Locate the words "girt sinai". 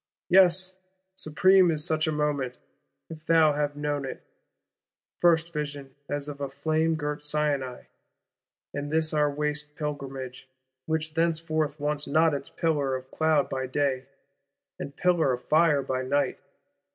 6.95-7.83